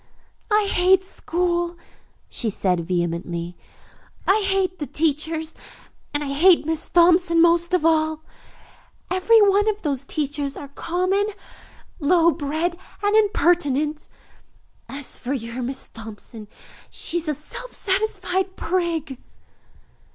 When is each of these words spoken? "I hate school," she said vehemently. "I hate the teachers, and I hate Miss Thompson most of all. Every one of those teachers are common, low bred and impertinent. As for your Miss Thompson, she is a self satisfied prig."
"I 0.49 0.65
hate 0.65 1.03
school," 1.03 1.77
she 2.27 2.49
said 2.49 2.79
vehemently. 2.87 3.55
"I 4.25 4.43
hate 4.47 4.79
the 4.79 4.87
teachers, 4.87 5.55
and 6.11 6.23
I 6.23 6.33
hate 6.33 6.65
Miss 6.65 6.89
Thompson 6.89 7.39
most 7.39 7.71
of 7.75 7.85
all. 7.85 8.23
Every 9.11 9.39
one 9.43 9.69
of 9.69 9.83
those 9.83 10.03
teachers 10.03 10.57
are 10.57 10.69
common, 10.69 11.27
low 11.99 12.31
bred 12.31 12.79
and 13.03 13.15
impertinent. 13.15 14.09
As 14.89 15.19
for 15.19 15.33
your 15.33 15.61
Miss 15.61 15.87
Thompson, 15.89 16.47
she 16.89 17.17
is 17.19 17.27
a 17.29 17.35
self 17.35 17.71
satisfied 17.75 18.55
prig." 18.55 19.19